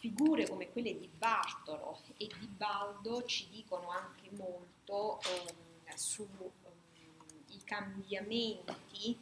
[0.00, 6.50] figure come quelle di Bartolo e di Baldo ci dicono anche molto um, sui um,
[7.64, 9.16] cambiamenti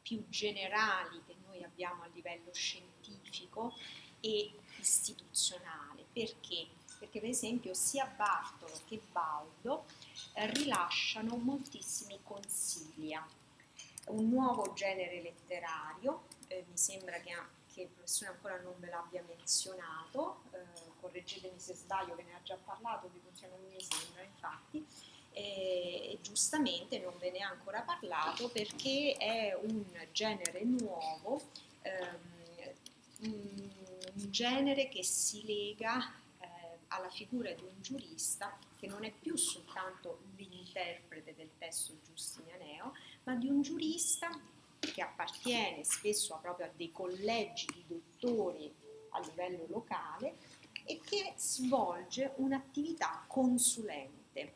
[0.00, 3.74] più generali che noi abbiamo a livello scientifico
[4.20, 6.04] e istituzionale.
[6.12, 6.68] Perché?
[7.00, 9.86] Perché per esempio sia Bartolo che Baldo
[10.34, 13.26] eh, rilasciano moltissimi consiglia,
[14.06, 17.36] un nuovo genere letterario, eh, mi sembra che,
[17.78, 20.58] che, professore ancora non ve l'abbia menzionato, eh,
[21.00, 24.84] correggetemi se sbaglio che ne ha già parlato, di non mi sembra infatti,
[25.32, 31.42] e giustamente non ve ne ha ancora parlato perché è un genere nuovo,
[31.82, 32.36] ehm,
[33.20, 36.46] un genere che si lega eh,
[36.88, 43.34] alla figura di un giurista che non è più soltanto l'interprete del testo giustinianeo, ma
[43.34, 44.28] di un giurista
[44.92, 48.72] che appartiene spesso proprio a dei collegi di dottori
[49.10, 50.36] a livello locale
[50.84, 54.54] e che svolge un'attività consulente,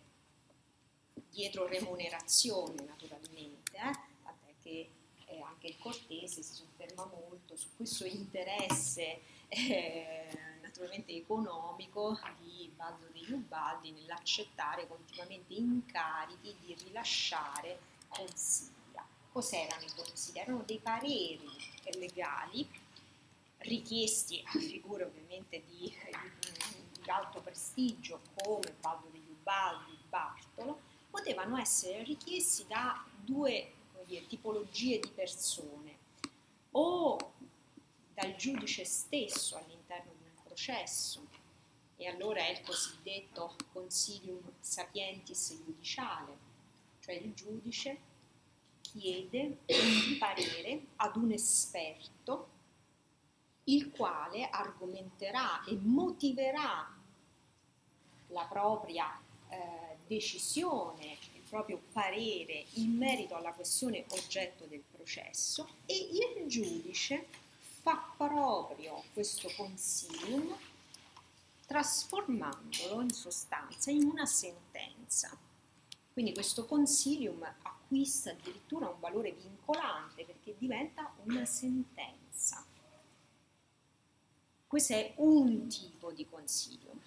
[1.31, 3.93] dietro remunerazione naturalmente, eh?
[4.23, 4.91] tant'è che
[5.27, 10.27] eh, anche il Cortese si sofferma molto su questo interesse eh,
[10.63, 18.82] naturalmente economico di Baldo degli Ubaldi nell'accettare continuamente incarichi di rilasciare consiglia.
[19.33, 20.39] Cos'erano i consigli?
[20.39, 21.49] Erano dei pareri
[21.99, 22.69] legali
[23.59, 25.91] richiesti a figure ovviamente di,
[26.41, 33.73] di, di alto prestigio come Baldo degli Ubaldi, Bartolo, potevano essere richiesti da due
[34.05, 35.99] dire, tipologie di persone,
[36.73, 37.33] o
[38.15, 41.27] dal giudice stesso all'interno di un processo,
[41.97, 46.37] e allora è il cosiddetto consilium sapientis judiciale,
[47.01, 48.11] cioè il giudice
[48.93, 52.49] chiede un parere ad un esperto
[53.65, 56.95] il quale argomenterà e motiverà
[58.29, 65.95] la propria eh, decisione, il proprio parere in merito alla questione oggetto del processo e
[65.95, 67.27] il giudice
[67.83, 70.57] fa proprio questo consilium
[71.67, 75.37] trasformandolo in sostanza in una sentenza.
[76.13, 77.43] Quindi questo consilium
[77.93, 82.65] acquista addirittura un valore vincolante perché diventa una sentenza.
[84.67, 86.99] Questo è un tipo di consilium.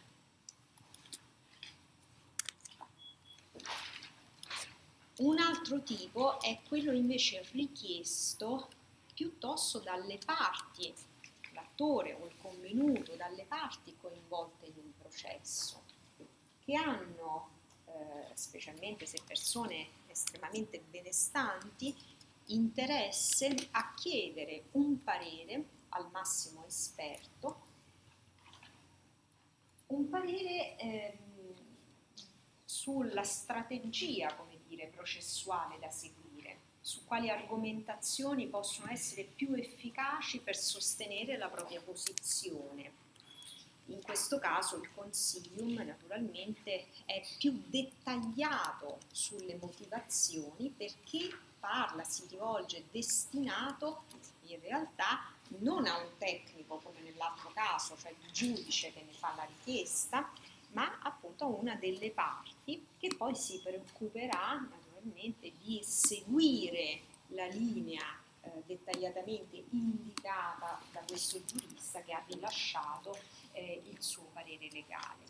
[5.17, 8.69] Un altro tipo è quello invece richiesto
[9.15, 10.93] piuttosto dalle parti
[11.53, 15.81] l'attore o il convenuto dalle parti coinvolte in un processo,
[16.63, 17.49] che hanno,
[17.95, 21.95] eh, specialmente se persone estremamente benestanti,
[22.47, 27.63] interesse a chiedere un parere al massimo esperto,
[29.87, 31.17] un parere eh,
[32.65, 36.25] sulla strategia, come dire, processuale da seguire
[36.85, 43.03] su quali argomentazioni possono essere più efficaci per sostenere la propria posizione.
[43.87, 51.29] In questo caso il consilium naturalmente è più dettagliato sulle motivazioni perché
[51.59, 54.03] parla, si rivolge, destinato
[54.47, 59.33] in realtà non a un tecnico come nell'altro caso, cioè il giudice che ne fa
[59.35, 60.31] la richiesta,
[60.71, 68.23] ma appunto a una delle parti che poi si preoccuperà naturalmente di seguire la linea
[68.45, 73.17] eh, dettagliatamente indicata da questo giurista che ha rilasciato
[73.51, 75.23] eh, il suo parere legale.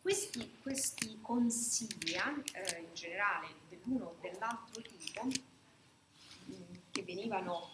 [0.00, 7.70] Questi, questi consiglia, eh, in generale dell'uno o dell'altro tipo, mm, che venivano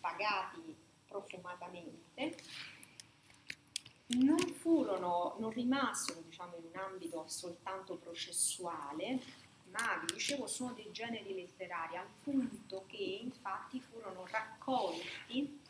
[0.00, 0.76] pagati
[1.08, 2.36] profumatamente,
[4.06, 9.20] non furono, non rimasero diciamo, in un ambito soltanto processuale,
[9.74, 15.60] ma vi dicevo sono dei generi letterari al punto che infatti furono raccolti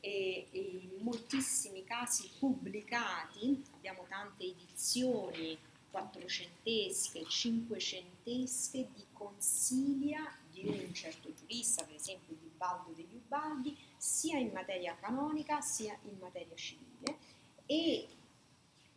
[0.00, 0.58] e, e
[0.92, 5.58] in moltissimi casi pubblicati, abbiamo tante edizioni
[5.90, 14.36] quattrocentesche, cinquecentesche di consiglia di un certo giurista, per esempio di Baldo degli Ubaldi, sia
[14.38, 17.16] in materia canonica sia in materia civile.
[17.64, 18.06] E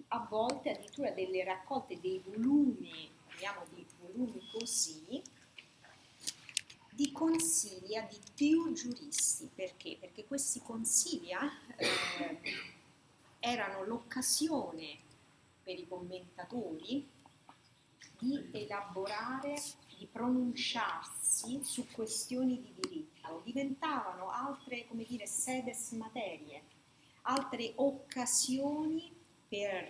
[0.09, 3.76] a volte addirittura delle raccolte dei volumi, parliamo di
[4.67, 5.21] così,
[6.91, 9.49] di consiglia di più giuristi.
[9.55, 9.95] Perché?
[9.97, 11.39] Perché questi consiglia
[11.77, 12.37] eh,
[13.39, 14.97] erano l'occasione
[15.63, 17.07] per i commentatori
[18.19, 19.55] di elaborare,
[19.97, 26.75] di pronunciarsi su questioni di diritto, diventavano altre, come dire, sedes materie
[27.29, 29.13] altre occasioni
[29.49, 29.83] per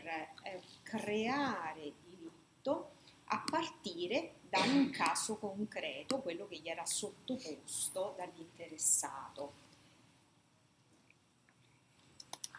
[0.44, 2.97] eh, creare diritto
[3.30, 9.66] a partire da un caso concreto, quello che gli era sottoposto dall'interessato.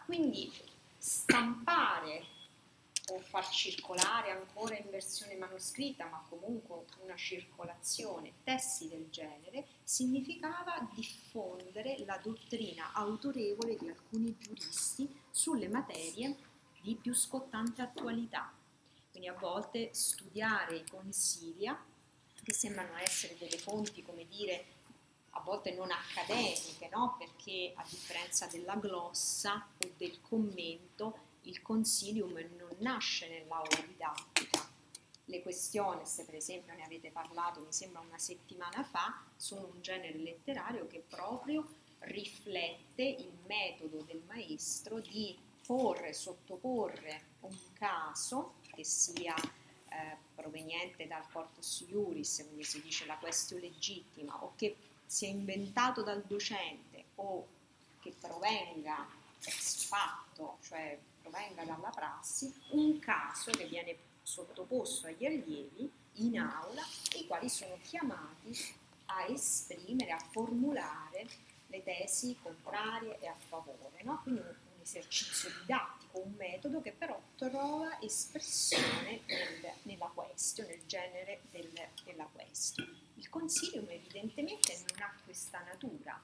[0.04, 0.50] Quindi
[0.98, 2.36] stampare
[3.10, 10.86] o far circolare ancora in versione manoscritta, ma comunque una circolazione, testi del genere, significava
[10.94, 16.36] diffondere la dottrina autorevole di alcuni giuristi sulle materie
[16.82, 18.52] di più scottante attualità.
[19.18, 21.76] Quindi a volte studiare i consiglia,
[22.40, 24.64] che sembrano essere delle fonti, come dire,
[25.30, 27.16] a volte non accademiche, no?
[27.18, 34.70] perché a differenza della glossa o del commento, il consilium non nasce nell'aula didattica.
[35.24, 39.82] Le questioni, se per esempio ne avete parlato, mi sembra una settimana fa, sono un
[39.82, 41.66] genere letterario che proprio
[42.02, 45.36] riflette il metodo del maestro di
[45.68, 53.18] porre, sottoporre un caso che sia eh, proveniente dal corpus iuris, quindi si dice la
[53.18, 54.74] questione legittima, o che
[55.04, 57.46] sia inventato dal docente o
[58.00, 59.06] che provenga
[59.44, 66.82] ex fatto, cioè provenga dalla prassi, un caso che viene sottoposto agli allievi in aula,
[67.16, 68.56] i quali sono chiamati
[69.06, 71.26] a esprimere, a formulare
[71.66, 74.02] le tesi contrarie e a favore.
[74.02, 74.20] No?
[74.22, 81.70] Quindi esercizio didattico, un metodo che però trova espressione nel, nella question, nel genere del,
[82.04, 82.86] della question.
[83.14, 86.20] Il consilium evidentemente non ha questa natura,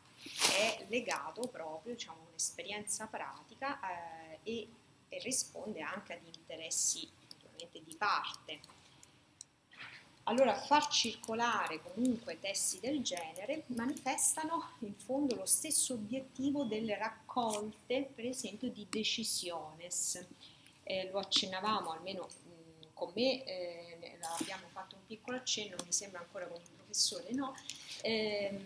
[0.56, 4.68] è legato proprio diciamo, a un'esperienza pratica eh, e
[5.14, 7.08] e risponde anche ad interessi
[7.84, 8.60] di parte.
[10.26, 18.10] Allora far circolare comunque testi del genere manifestano in fondo lo stesso obiettivo delle raccolte,
[18.14, 20.24] per esempio, di decisiones.
[20.82, 26.20] Eh, lo accennavamo almeno mh, con me, eh, abbiamo fatto un piccolo accenno, mi sembra
[26.20, 27.54] ancora con il professore no,
[28.02, 28.64] ehm,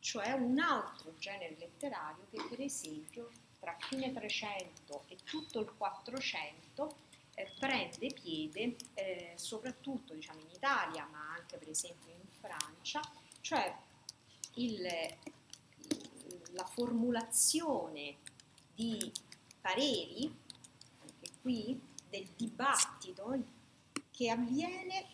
[0.00, 6.94] cioè un altro genere letterario che per esempio tra fine 300 e tutto il 400
[7.36, 13.00] eh, prende piede eh, soprattutto diciamo, in Italia, ma anche per esempio in Francia,
[13.42, 13.74] cioè
[14.54, 14.82] il,
[16.52, 18.16] la formulazione
[18.74, 19.12] di
[19.60, 20.34] pareri,
[21.00, 21.78] anche qui,
[22.08, 23.38] del dibattito
[24.10, 25.06] che avviene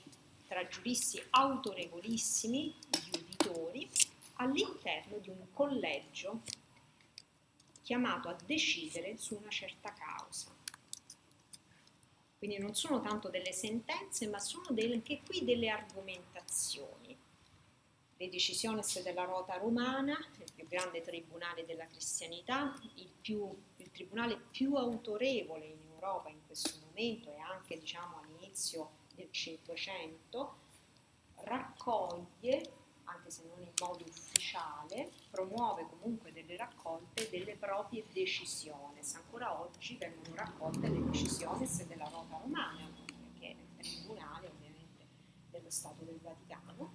[0.46, 2.72] tra giuristi autorevolissimi,
[3.10, 3.90] gli uditori,
[4.34, 6.42] all'interno di un collegio
[7.82, 10.61] chiamato a decidere su una certa causa.
[12.42, 17.16] Quindi non sono tanto delle sentenze, ma sono delle, anche qui delle argomentazioni.
[18.16, 24.40] Le decisioni della Rota Romana, il più grande tribunale della cristianità, il, più, il tribunale
[24.50, 30.56] più autorevole in Europa in questo momento e anche diciamo, all'inizio del Cinquecento,
[31.44, 32.72] raccoglie
[33.04, 39.00] anche se non in modo ufficiale, promuove comunque delle raccolte delle proprie decisioni.
[39.14, 42.88] Ancora oggi vengono raccolte le decisioni della Rota Romana,
[43.38, 45.06] che è il tribunale ovviamente
[45.50, 46.90] dello Stato del Vaticano.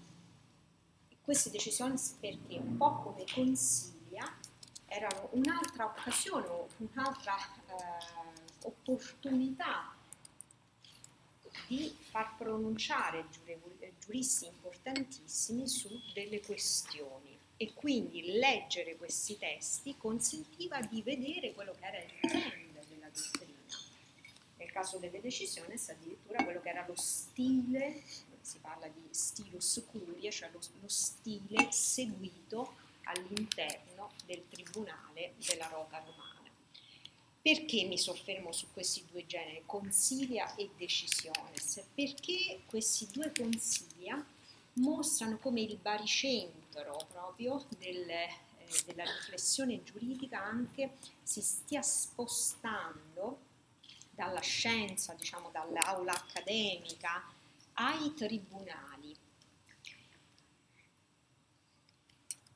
[1.09, 4.31] E queste decisioni perché un po' come consiglia
[4.85, 9.96] erano un'altra occasione, un'altra eh, opportunità
[11.67, 13.25] di far pronunciare
[13.99, 21.85] giuristi importantissimi su delle questioni e quindi leggere questi testi consentiva di vedere quello che
[21.85, 23.55] era il trend della dottrina.
[24.57, 28.01] Nel caso delle decisioni addirittura quello che era lo stile,
[28.41, 35.99] si parla di stilus curie, cioè lo, lo stile seguito all'interno del tribunale della Rota
[35.99, 36.36] Romana.
[37.47, 41.81] Perché mi soffermo su questi due generi, consiglia e decisiones?
[41.95, 44.21] Perché questi due consiglia
[44.73, 48.29] mostrano come il baricentro proprio del, eh,
[48.85, 53.39] della riflessione giuridica anche si stia spostando
[54.11, 57.31] dalla scienza, diciamo dall'aula accademica,
[57.75, 59.15] ai tribunali.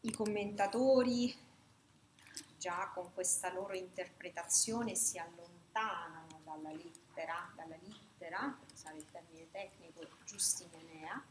[0.02, 1.34] I commentatori
[2.62, 9.50] già con questa loro interpretazione si allontanano dalla lettera, dalla lettera, per usare il termine
[9.50, 11.26] tecnico, giustimonea,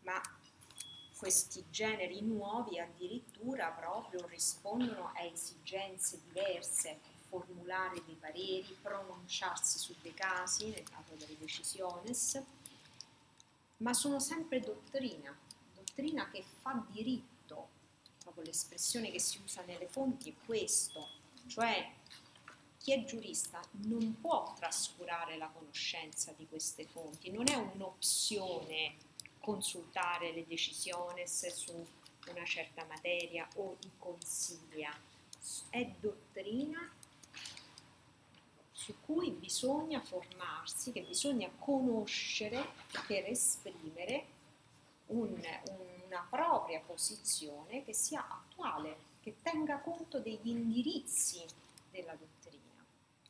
[0.00, 0.20] ma
[1.16, 10.12] questi generi nuovi addirittura proprio rispondono a esigenze diverse, formulare dei pareri, pronunciarsi su dei
[10.12, 12.12] casi, nel caso delle decisioni,
[13.78, 15.34] ma sono sempre dottrina,
[15.74, 17.32] dottrina che fa diritto
[18.24, 21.08] proprio l'espressione che si usa nelle fonti è questo,
[21.46, 21.92] Cioè
[22.78, 28.96] chi è giurista non può trascurare la conoscenza di queste fonti, non è un'opzione
[29.40, 31.86] consultare le decisioni su
[32.28, 34.98] una certa materia o i consiglia,
[35.68, 36.90] è dottrina
[38.72, 42.66] su cui bisogna formarsi, che bisogna conoscere
[43.06, 44.26] per esprimere
[45.06, 45.40] un,
[46.14, 51.44] una propria posizione che sia attuale, che tenga conto degli indirizzi
[51.90, 52.43] della dottrina